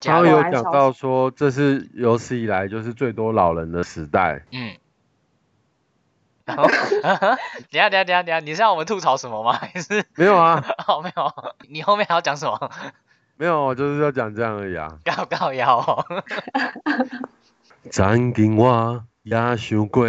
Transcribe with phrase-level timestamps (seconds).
[0.00, 4.44] 刚刚有讲到说，这是有史以来就是最多老人的时代。
[4.52, 4.76] 嗯。
[6.48, 9.52] 然后，等下等下等下等下，你是要我们吐槽什么吗？
[9.52, 10.64] 还是 没有啊？
[10.88, 11.30] 哦，没有。
[11.68, 12.70] 你后面还要讲什么？
[13.36, 14.98] 没有，我就是要讲这样而已啊。
[15.04, 16.06] 高高腰。
[17.90, 20.06] 曾经我也想过，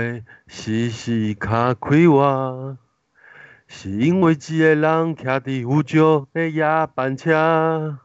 [0.48, 2.78] 时时卡开我，
[3.68, 8.00] 是因为一个人徛伫有石的夜班车。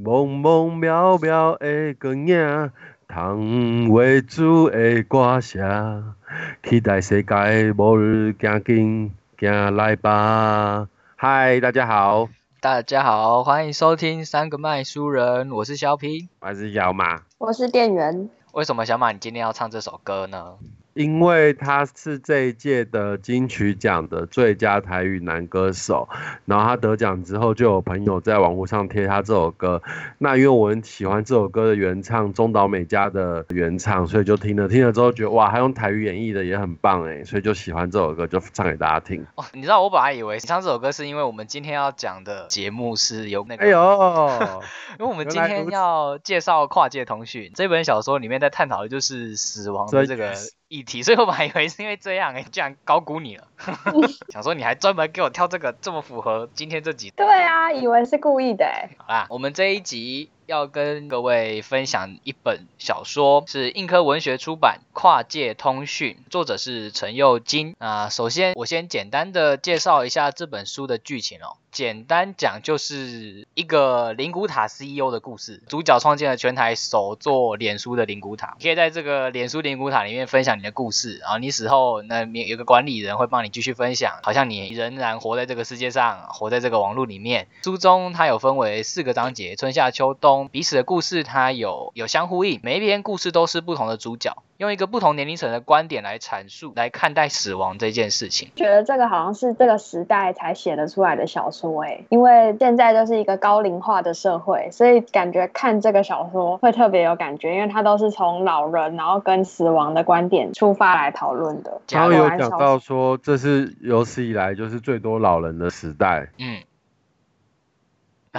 [0.00, 2.70] 蒙蒙渺渺的光影，
[3.08, 6.14] 窗画主的歌声，
[6.62, 10.86] 期待世界末日行近，行来吧。
[11.16, 12.28] 嗨，大家好，
[12.60, 18.30] 大家好，欢迎收听三个卖书人，我是小平，我是小马，我是店员。
[18.52, 20.54] 为什么小马你今天要唱这首歌呢？
[20.98, 26.08] 因为他是这一届的金曲奖的最佳台语男歌手，
[26.44, 29.80] 然后他得奖之后，就有朋友在网络上贴他这首歌。
[30.18, 39.24] 那因为我很喜欢这首歌的原唱中岛美嘉的原唱，所以就听了听了之后，觉得哇，他用台语演绎的也很棒哎，所以就喜欢这首歌，就唱给大家听。
[39.36, 44.30] 哦，你知道我本来以为唱这首歌是因为我们今天要讲的节目是有那个，哎呦，
[44.98, 50.34] 因为我们今天要介绍《跨界通讯》这本小说里面在探讨的就是死亡的这个。
[50.68, 53.48] 议题，所以我还以为是因为这样哎，居然高估你了。
[54.28, 57.10] 想说你还专门给我挑这个这么符合今天这集。
[57.16, 58.90] 对啊，以为是故意的哎。
[58.98, 67.76] 好啦，我们这一集要跟各位分享一本小说，是硬科文学出版《跨界通讯》，作者是陈佑金。
[67.78, 71.58] 啊，首先我先简单的介绍一下这本书的剧情哦。
[71.70, 87.48] 简单讲就是一个灵谷塔 CEO 的故事，主角创建了全台首座脸书的灵谷塔，可以在这个脸书灵谷塔里面分享你的故事，然后你死后那面有个管理人会帮你继续分享，好像你仍然活在这个世界上，活在这个网络里面。
[87.62, 94.36] 书中它有分为四个章节，春夏秋冬，彼此的故事它有有相呼应，每一篇故事都是不同的主角。
[94.58, 111.80] 用一个不同年龄层的观点来阐述、来看待死亡这件事情，觉得这个好像是这个时代才写得出来的小说哎，因为现在就是一个高龄化的社会，所以感觉看这个小说会特别有感觉，因为它都是从老人然后跟死亡的观点出发来讨论的。
[111.90, 116.28] 然后有讲到说，这是有史以来就是最多老人的时代。
[116.38, 116.58] 嗯。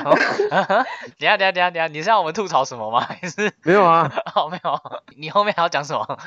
[1.19, 3.01] 等下等下等下等下，你是要我们吐槽什么吗？
[3.01, 4.11] 还是没有啊？
[4.35, 4.79] 哦，没有。
[5.17, 6.17] 你后面还要讲什么？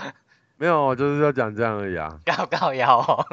[0.58, 2.18] 没有，就是要讲这样而已啊。
[2.24, 3.26] 高高腰。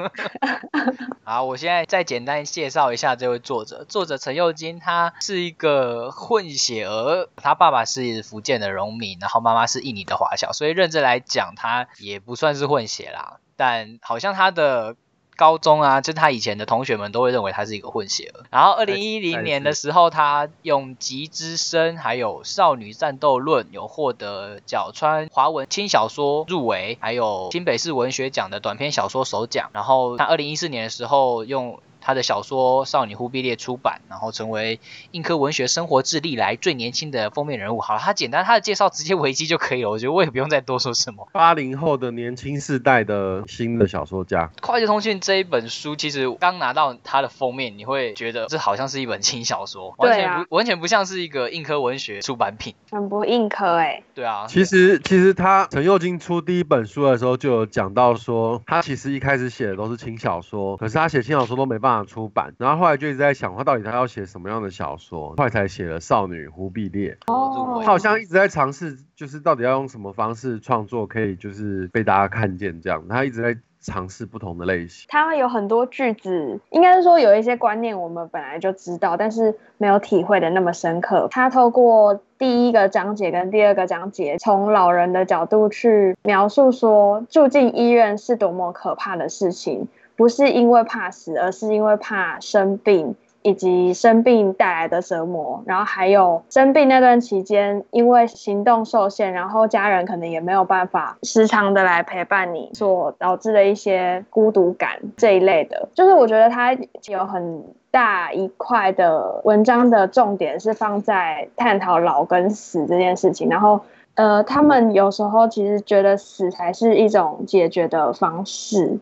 [1.23, 3.83] 好，我现在再简单介绍一下这位作者。
[3.83, 13.39] 作者陈佑金，他是一个混血儿，他爸爸是福建的农民，然后妈妈是印尼的华侨，所以认真来讲，他也不算是混血啦。
[13.55, 14.95] 但好像他的。
[15.39, 18.43] 高中啊，就他以前的同学们都会认为他是一个混血儿。
[18.51, 29.69] 然后二零一零年的时候，他用《极之声》还有《少女战斗论》有获得角川华文轻小说入围，还有新北市文学奖的短篇小说首奖。
[29.71, 31.79] 然后他二零一四年的时候用。
[32.01, 34.79] 他的小说《少女忽必烈》出版，然后成为
[35.11, 37.81] 硬科文学生活志历来最年轻的封面人物。
[37.81, 41.27] 好了，他简单他的介绍直接维基就可以了，我觉得我也不用再多说什么。
[41.31, 54.01] 八零后的年轻世代的新的小说家，《快捷通讯》这一本书，其实刚拿到它的封面，你会觉得这好像是一本轻小说，完全不完全不像是一个硬科文学出版品，很不硬科哎。
[54.15, 61.98] 对啊，其实其实他陈又金出第一本书的时候就有讲到说，他其实一开始写的都是轻小说，可是他写轻小说都没办法。
[62.05, 67.17] 出版，然后后来就一直在想，他到底他要写什么样的小说，后来才写了《少女忽必烈》。
[67.33, 73.07] 哦，他好像一直在尝试，就是到底要用什么方式创作，可以就是被大家看见这样。
[73.07, 75.05] 他一直在尝试不同的类型。
[75.07, 81.29] 他有很多句子，应该是说有一些观念我们本来就知道，但是没有体会的那么深刻。
[81.31, 89.87] 他透过第一个章节跟第二个章节，从老人的角度去描述说，住进医院是多么可怕的事情。
[90.19, 95.63] 不是因为怕死，而是因为怕生病，以及生病带来的折磨。
[95.65, 105.87] 然后还有生病那段期间，因为行动受限，然后家人可能也没有办法时常的来陪伴你，所导致的一些孤独感这一类的。
[105.93, 106.73] 就是我觉得他
[107.07, 113.47] 有很大一块的文章的重点是放在探讨老跟死这件事情。
[113.47, 113.79] 然后，
[114.15, 118.99] 呃，他们有时候其实觉得死才是一种解决的方式。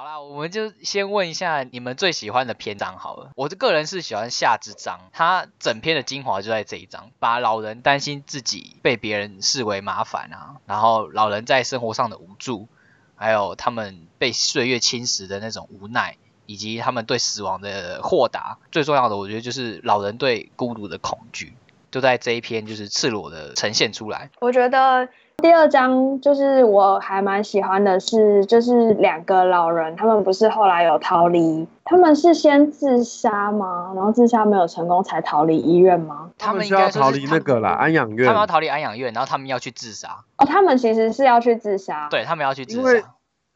[0.00, 3.32] 好啦，我们就先问一下你们最喜欢的篇章好了。
[3.36, 12.66] 我的个人是喜欢下之章，它整篇的精华就在这一章，把老人担心自己被别人视为麻烦啊，然后老人在生活上的无助，
[13.14, 18.56] 还有他们被岁月侵蚀的那种无奈，以及他们对死亡的豁达。
[18.72, 21.52] 最重要的，我觉得就是老人对孤独的恐惧。
[21.90, 24.30] 就在这一篇就是赤裸的呈现出来。
[24.40, 25.08] 我觉得
[25.40, 33.92] 第二章就是我还蛮喜欢的是，就是两个老人，他们不是后来有逃离，他们是先自杀吗？
[33.94, 36.30] 然后自杀没有成功才逃离医院吗？
[36.38, 38.40] 他们需要逃离那个啦，安养院他们。
[38.40, 43.06] 要逃离安养院，然后他们要去自杀，哦，他们其实是要去自杀。，对他们要去自杀。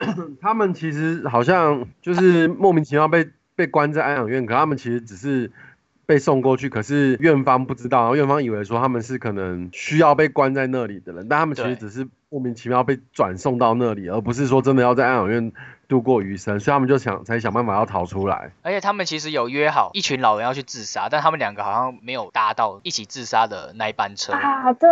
[0.42, 5.50] 他们其实好像就是莫名其妙被被关在安养院，可他们其实只是
[6.06, 15.52] 被送过去，可是院方不知道，然后院方以为说他们是可能需要被关在那里的人，但他们其实只是莫名其妙被转送到那里，而不是说真的要在安养院
[15.88, 18.52] 度过余生，所以他们就想才想办法要逃出来。
[18.62, 24.88] 而且他们其实有约好一群老人要去自杀，但他们两个好像没有搭到一起自杀的那一班车，啊，对，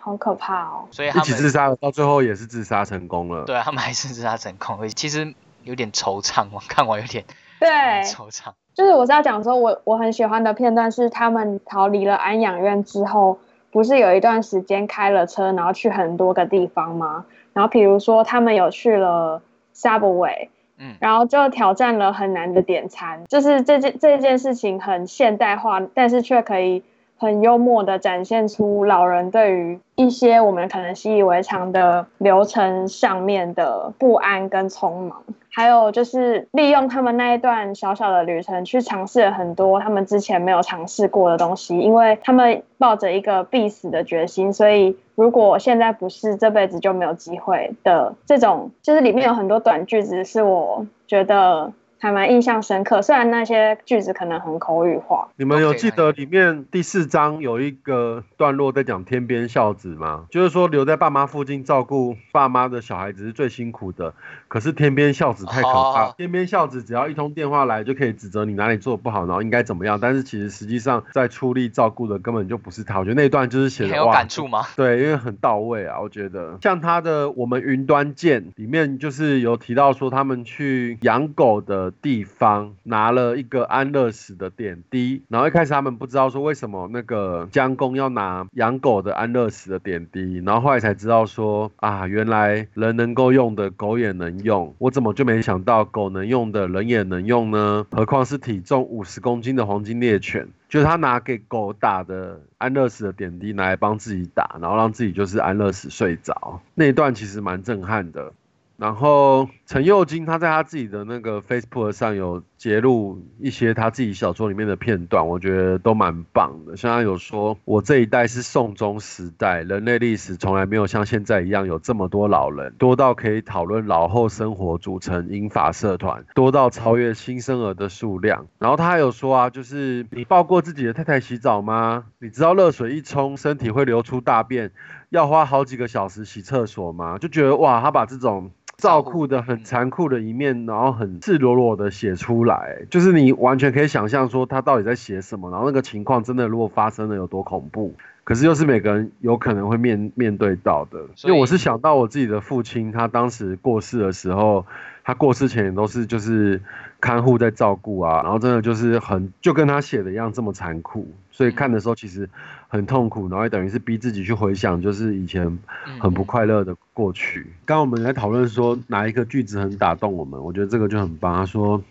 [0.00, 0.88] 好可怕哦。
[0.90, 3.44] 所以一起自杀了，到最后也是自杀成功了。
[3.44, 4.88] 对啊，他们还是自杀成功。
[4.88, 7.24] 其实有点惆怅，我看完有点
[7.60, 7.68] 对，
[8.04, 8.52] 惆怅。
[8.80, 13.38] 就是我是要讲说我我很喜欢的片段是他们逃离了安养院之后，
[13.70, 17.26] 不是有一段时间开了车，然后去很多个地方吗？
[17.52, 19.42] 然后比如说他们有去了
[19.76, 20.48] Subway，
[20.78, 26.82] 嗯，然后就挑战了很难的点餐，就是这件这件事情很现代化，但是却可以
[27.20, 35.22] 很幽默的展现出老人对于一些我们可能习以为常的流程上面的不安跟匆忙，
[35.52, 48.14] 还有就是利用他们那一段小小的旅程去尝试了很多他们之前没有尝试过的东西，因为他们抱着一个必死的决心，所以如果现在不是，这辈子就没有机会的。
[48.24, 51.70] 这种，就是里面有很多短句子是我觉得
[52.00, 55.28] 还蛮印象深刻，虽然那些句子可能很口语化。
[55.36, 60.24] 你们有记得里面第四章有一个段落在讲天边孝子吗？
[60.30, 64.14] 就是说留在爸妈附近照顾爸妈的小孩子是最辛苦的，
[64.48, 66.06] 可是天边孝子太可怕。
[66.06, 72.98] 哦天边孝子只要一通电话来就可以指责你哪里做的不好，然后应该怎么样，但是其实实际上在出力照顾的根本就不是他。
[72.98, 74.64] 我觉得那一段就是写的很有感触吗？
[74.74, 97.86] 对，因为很到位啊，我觉得像他的《我们云端见》里面就是有提到说，他们去养狗的地方拿了一个安乐死的点滴，然后一开始他们不知道说为什么那个江公要拿养狗的安乐死的点滴，然后后来才知道说啊，原来人能够用的狗也能用，我怎么就没想到狗能用的人也能用呢？
[97.90, 100.48] 何况是体重五十公斤的黄金猎犬。
[100.68, 106.60] 就是他拿给狗打的安乐死的点滴，拿来帮自己打，然后让自己就是安乐死睡着。
[106.76, 108.32] 那一段其实蛮震撼的。
[108.80, 116.74] 然后陈佑金他在他自己的那个 Facebook 上有揭露一些他自己小说里面的片段，我觉得都蛮棒的。
[116.78, 128.46] 像他有说，我这一代是宋中时代，人类历史从来没有像现在一样有这么多老人，多到可以讨论老后生活组成英法社团，多到超越新生儿的数量。
[128.58, 132.06] 然后他还有说啊，就是你抱过自己的太太洗澡吗？
[132.18, 134.72] 你知道热水一冲，身体会流出大便，
[135.10, 137.18] 要花好几个小时洗厕所吗？
[137.18, 138.50] 就觉得哇，他把这种
[138.80, 147.94] 照酷的很残酷的一面，然后很赤裸裸的写出来，就是你完全可以想象说他到底在写什么，然后那个情况真的如果发生了有多恐怖。
[148.30, 154.64] 可是又是每个人有可能会面面对到的，所以因为我是想到我自己的父亲，他当时过世的时候，
[155.02, 156.62] 他过世前也都是就是
[157.00, 162.30] 看护在照顾啊，然后真的就是很就跟他写的一样这么残酷，所以看的时候其实
[162.68, 165.58] 很痛苦，然后也等于是逼自己去回想，就是以前
[165.98, 167.48] 很不快乐的过去。
[167.64, 171.34] 刚刚我们在讨论说哪一个句子很打动我们，我觉得这个就很棒。
[171.34, 171.82] 他说。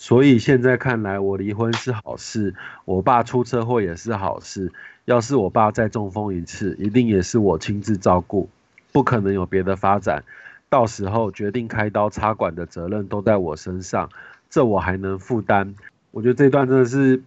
[0.00, 2.54] 所以现在看来，我离婚是好事，
[2.86, 4.72] 我爸出车祸也是好事。
[5.04, 8.48] 要是我爸再中风一次，一定也是我亲自照顾，
[8.92, 10.24] 不可能有别的发展。
[10.70, 14.08] 到时候决定开刀插管的责任都在我身上，
[14.48, 15.74] 这我还能负担。
[16.12, 17.22] 我觉得这段真的是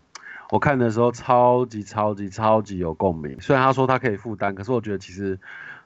[0.50, 3.40] 我看的时候超级超级超级有共鸣。
[3.40, 5.38] 虽然他说他可以负担，可是我觉得其实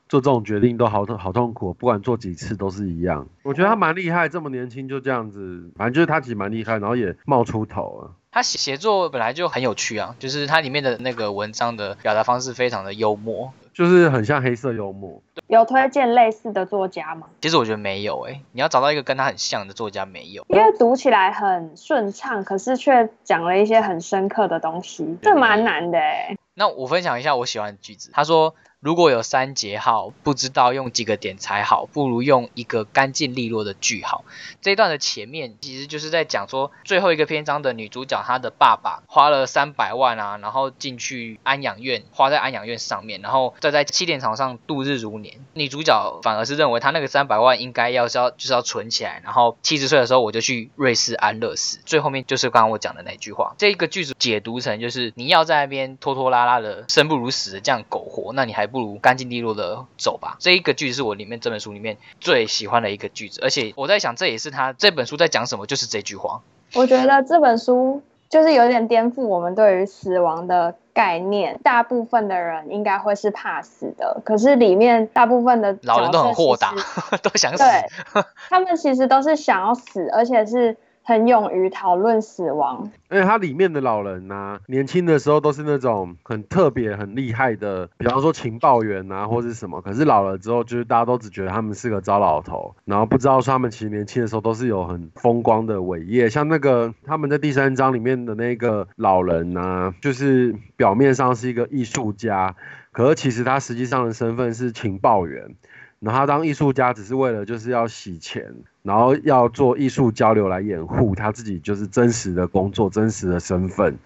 [0.10, 3.28] 做这种决定都好痛好痛苦，不管做几次都是一样。
[3.44, 8.12] 我觉得他蛮厉害，这么年轻就这样子，反正就是他其实蛮厉害，然后也冒出头了。
[8.32, 13.52] 他写写作本来就很有趣啊，就是它里面的那个文章的表达方式非常的幽默。
[13.74, 17.28] 就是很像黑色幽默，有推荐类似的作家吗？
[17.42, 20.44] 其实我觉得没有诶、你要找到一个跟他很像的作家没有。
[20.50, 26.36] 因为读起来很顺畅，可是却讲了一些很深刻的东西，这蛮难的哎。
[26.56, 28.10] 那我分享一下我喜欢的句子。
[28.14, 34.24] 他说：“如果有三节号，不知道用几个点才好，不如用一个干净利落的句号。
[34.62, 45.40] 这一段的前面其实就是在讲说，最后一个篇章的女主角她的爸爸花了三百万啊，然后进去安养院，花在安养院上面，然后再在气垫场上度日如年。
[45.54, 51.80] 女主角反而是认为她那个三百万应该要是要就是要存起来，然后七十岁的时候我就去瑞士安乐死。
[51.84, 60.38] 最后面就是刚刚我讲的那句话，这个句子解读成就是你要在那边拖拖拉拉的生不如死的这样苟活，那你还不如干净利落的走吧。
[60.40, 66.42] 这一个句子是我里面这本书里面最喜欢的一个句子，而且我在想这也是他这本书在讲什么，就是这句话。
[66.76, 71.58] 我觉得这本书就是有点颠覆我们对于死亡的概念。
[71.64, 76.76] 大部分的人应该会是怕死的，可是里面大部分的老人都很豁达
[77.24, 77.64] 都想死。
[77.64, 80.76] 对，他们其实都是想要死，而且是
[81.08, 82.92] 很勇于讨论死亡。
[83.08, 89.82] 而且它里面的老人呐、年轻的时候都是那种很特别、很厉害的，比方说情报员啊，或是什么。
[89.82, 96.30] 可是老了之后，就是大家都只觉得他们是个糟老头，然后不知道说他们其实年轻的时候都是有很风光的伟业。
[96.30, 102.54] 像那个他们在第三章里面的那个老人呐、就是表面上是一个艺术家，
[102.92, 105.56] 可是其实他实际上的身份是情报员。
[106.00, 113.98] 然后他当艺术家只是为了就是要洗钱，然后要做艺术交流来掩护他自己就是真实的工作、真实的身份，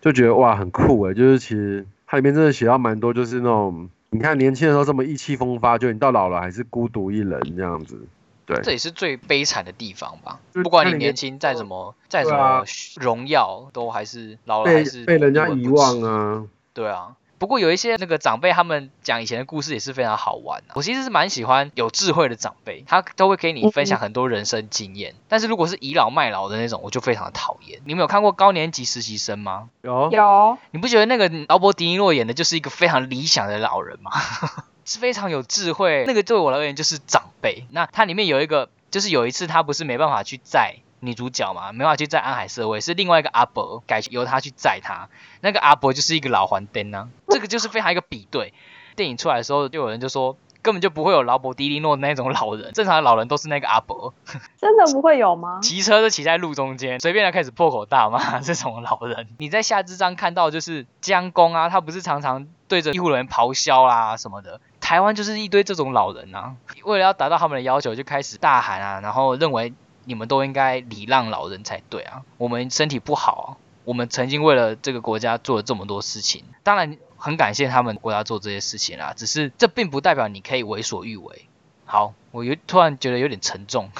[0.00, 7.98] 就觉得哇很酷诶，就是其实它里面真的写到蛮多，就是那种你看年轻的时候这么意气风发，就你到老了还是孤独一人这样子，
[8.46, 10.38] 对，这也是最悲惨的地方吧。
[10.52, 12.64] 就不管你年轻再怎么再怎么
[13.00, 16.46] 荣耀，都还是老了还是被人家遗忘啊。
[16.72, 20.74] 对啊，不过有一些那个长辈他们讲以前的故事也是非常好玩、啊。
[20.74, 25.14] 我其实是蛮喜欢有智慧的长辈，他都会给你分享很多人生经验。
[25.28, 27.80] 但是如果是倚老卖老的那种，我就非常的讨厌。
[27.84, 29.68] 你们有看过高年级实习生吗？
[29.82, 34.10] 有有，你不觉得那个劳勃迪尼洛演的就是一个非常理想的老人吗？
[34.84, 37.66] 是非常有智慧，那个对我而言就是长辈。
[37.70, 45.08] 那它里面有一个，就是有一次他不是没办法去载女主角嘛，没办法去载安海社会，是另外一个阿伯改由他去载他。
[45.40, 48.54] 那个阿伯就是一个老黄灯呢、 这个就是非常一个比对。
[48.96, 50.36] 电影出来的时候，就有人就说。
[50.64, 54.14] 根本就不会有劳勃迪利诺那种老人，正常的老人都是那个阿伯，
[54.58, 55.60] 真的不会有吗？
[55.62, 59.28] 骑车就骑在路中间，随便的开始破口大骂这种老人。
[59.36, 64.58] 你在下之章看到就是江公啊，他不是常常对着医护人员咆哮啊什么的。
[64.80, 72.22] 台湾就是一堆这种老人啊，为了要达到他们的要求，就开始大喊啊，然后认为你们都应该礼让老人才对啊。
[72.38, 73.48] 我们身体不好啊，
[73.84, 81.48] 我们曾经为了这个国家做了这么多事情，当然很感谢他们国家做这些事情啦，只是这并不代表你可以为所欲为。
[81.86, 83.90] 好，我有突然觉得有点沉重。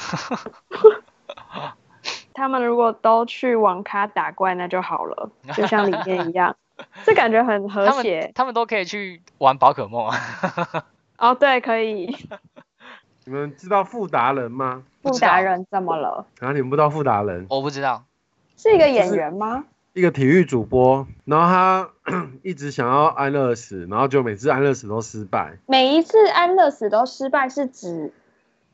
[2.33, 6.57] 他们如果都去网咖打怪，那就好了，就像里面一样，
[7.05, 8.33] 这感觉很和他们谐。
[8.35, 10.19] 他们都可以去玩宝可梦啊。
[11.19, 12.17] 哦，对，可以。
[13.27, 14.83] 你们知道富达人吗？
[15.03, 16.27] 不知道布达人怎么了？
[16.41, 17.47] 啊，你们不知道富达人？
[17.49, 18.05] 我不知道，
[18.57, 19.65] 是一个演员吗？
[19.95, 21.91] 一个体育主播，然后他
[22.43, 25.57] 一直想要安乐死，然后就每次安乐死都失败。
[25.67, 28.13] 每一次安乐死都失败，是指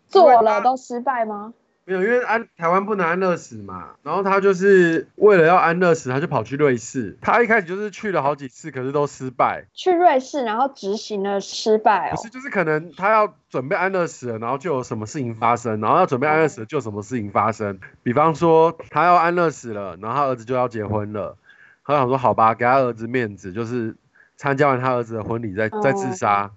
[0.08, 1.52] 做了都失败吗？
[1.90, 7.18] 没有，因为安台湾不能安乐死嘛，然后他就是为了要安乐死，他就跑去瑞士。
[7.20, 9.64] 他一开始就是去了好几次，可是都失败。
[9.74, 12.30] 去瑞士，然后执行了失败哦不是，。
[12.30, 17.80] 就是可能他要准备安乐死了，然后就有什么事情发生，然后要准备安乐死了就有什么事情发生。
[18.04, 21.36] 比方说他要安乐死了，然后他儿子就要结婚了，
[21.84, 23.96] 他想说好吧，给他儿子面子，就是
[24.36, 26.52] 参加完他儿子的婚礼再再自杀。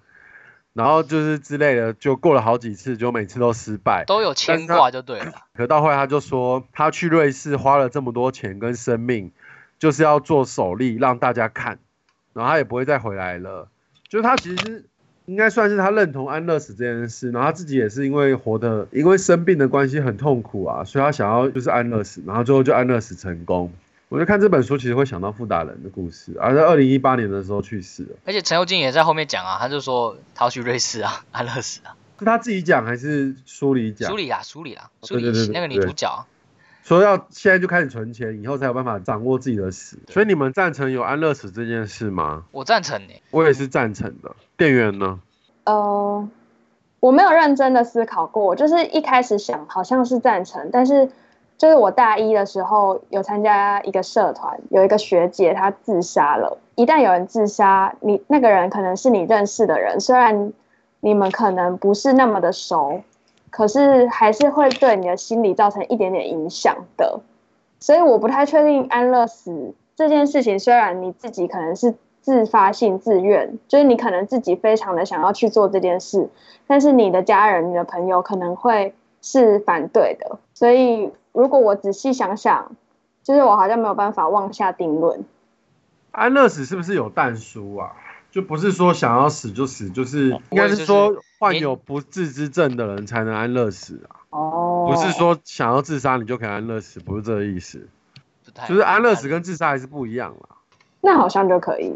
[0.74, 4.04] 然后就是之类的，就过了好几次，就每次都失败。
[4.06, 5.32] 都有牵挂就对了。
[5.54, 9.32] 可到后来他就说，他去瑞士花了这么多钱跟生命，
[9.78, 11.78] 就是要做首例让大家看，
[12.34, 13.68] 然后他也不会再回来了。
[14.10, 14.86] 就是他其实
[15.26, 23.72] 应该算是他认同安乐死这件事，然后他自己也是因为活的，因为生病的关系很痛苦啊，所以他想要就是安乐死，然后最后就安乐死成功。
[24.14, 36.30] 我就看这本书，其实会想到傅达人的故事，而在二零一八年的时候去世了，而且陈友金也在后面讲啊，他就说他要去瑞士啊，安乐死啊，是他自己讲还是书里讲书里啦，梳理啦，梳对对对对理那个女主角啊，
[36.84, 39.98] 说要现在就开始存钱，以后才有办法掌握自己的死。
[40.10, 42.44] 所以你们赞成有安乐死这件事吗？
[42.52, 43.14] 我赞成呢。
[43.32, 44.36] 我也是赞成的。
[44.56, 45.20] 店员呢？
[45.64, 46.30] 呃，
[47.00, 51.10] 我没有认真的思考过，就是一开始想好像是赞成，但是
[51.58, 56.58] 就是我大一的时候有参加一个社团，有一个学姐她自杀了。
[56.76, 60.52] 一旦有人自杀，你那个人可能是你认识的人，虽然
[61.00, 63.02] 你们可能不是那么的熟，
[63.50, 67.20] 可是还是会对你的心理造成一点点影响的。
[67.80, 76.30] 所以我不太确定安乐死这件事情，虽然你自己可能是自发性、自愿，就是你可能自己非常的想要去做这件事，
[76.66, 78.94] 但是你的家人、你的朋友可能会
[79.24, 80.38] 是反对的。
[80.54, 82.76] 所以，如果我仔细想想，
[83.24, 85.26] 就是我好像没有办法妄下定论。
[86.12, 87.94] 安乐死是不是有淡书啊？
[88.30, 94.26] 就不是说想要死就死，就是应该是说患有不治之症的人才能安乐死啊。
[94.32, 97.88] 哦，不是说想要自杀你就可以安乐死，不是这个意思。
[98.44, 100.58] 不太就是安乐死跟自杀还是不一样啦。
[101.02, 101.94] 那好像就可以。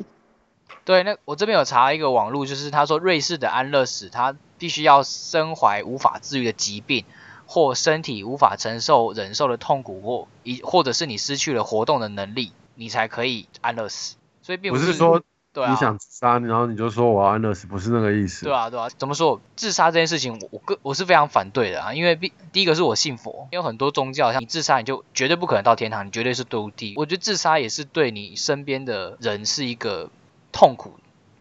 [0.85, 7.03] 对，那我这边有查一个网络，就是他说瑞士的安乐死，他必须要身怀无法治愈的疾病，
[7.47, 14.17] 或身体无法承受忍受的痛苦，或一或者是你失去了活动的能力，你才可以安乐死。
[14.43, 18.45] 所以并是不是说对啊，你想自杀，然后你就说我要安乐死，不是那个意思。
[18.45, 19.41] 对啊，对啊，怎么说？
[19.55, 26.93] 自杀这件事情，我我个我是非常反对的啊，因为第第一个是我信佛，因为很多宗教，像你自杀你就绝对不可能到天堂，你绝对是堕地狱。
[26.95, 30.11] 我觉得自杀也是对你身边的人是一个
[30.51, 30.93] 痛苦。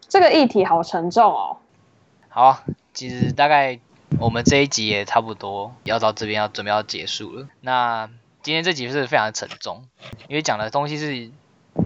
[0.07, 1.57] 这个议题好沉重哦。
[2.29, 3.79] 好啊，其实大概
[4.19, 7.47] 我们这一集也差不多要到这边要准备要结束了。
[7.61, 8.09] 那
[8.41, 9.87] 今天这集是非常沉重，
[10.27, 11.29] 因为讲的东西是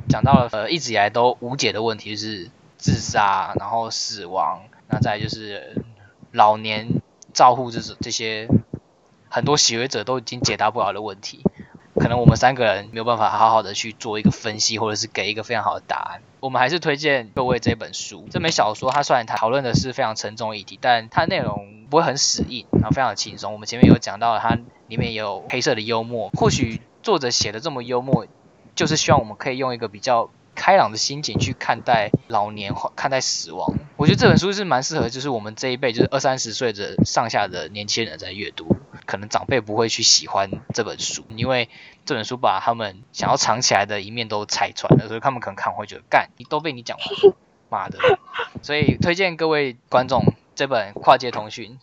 [0.07, 5.83] 讲到了呃一直以来都无解的问题，就是自杀，然后死亡，那再就是
[6.31, 6.87] 老年
[7.33, 8.47] 照护这种这些
[9.29, 11.43] 很多学者都已经解答不了的问题。
[12.01, 16.22] 可能我们三个人没有办法好好的去做一个分析，或者是给一个非常好的答案。
[16.39, 18.27] 我们还是推荐各位这本书。
[18.31, 23.53] 这本小说它虽然讨论的是非常沉重的议题，但它内容不会很死硬，然后非常的轻松。
[23.53, 26.31] 我们前面有讲到，它里面有黑色的幽默。
[26.34, 28.25] 或许作者写的这么幽默，
[28.74, 33.75] 就是希望我们可以用一个比较开朗的心情去看待老年化、 看待死亡。
[33.98, 38.75] 我觉得这本书是蛮适合，就是我们这一辈，就是二三十岁的上下的年轻人在阅读。
[39.05, 41.70] 可能长辈不会去喜欢这本书，因为
[42.05, 47.34] 这本书把他们想要藏起来的一面都拆穿了，所以他们可能看会觉得干，你都被你讲完，
[47.70, 47.98] 妈的！
[48.62, 51.79] 所以推荐各位观众这本《跨界通讯》，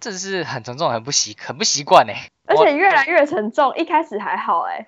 [0.00, 3.74] 这是很沉重、很不习、很不习惯哎，而且越来越沉重。
[3.76, 4.86] 一开始还好哎。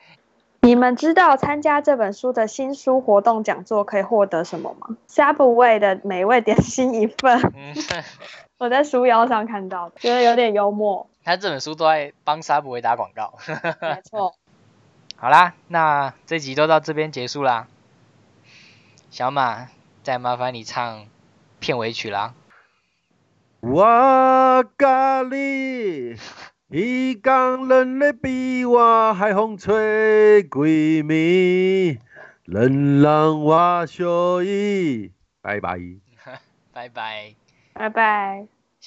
[0.61, 7.41] 你们知道参加这本书的新书活动讲座可以获得什么吗？Subway 的美味点心一份。
[8.59, 11.09] 我在书腰上看到的，觉得有点幽默。
[11.25, 13.35] 他这本书都在帮 Subway 打广告。
[13.81, 14.35] 没错。
[15.17, 17.69] 好啦，那这集就到这边结束啦。
[19.11, 19.69] 小马，
[20.03, 21.07] 再麻烦你唱
[21.61, 22.35] 片尾曲啦。
[23.61, 26.17] 我甲你，
[26.71, 30.49] 伊讲人咧比我还风吹几
[31.03, 31.99] 暝，
[32.45, 35.11] 人人我相依。
[35.41, 35.79] 拜拜。
[36.73, 37.35] 拜拜。
[37.73, 38.58] 拜拜。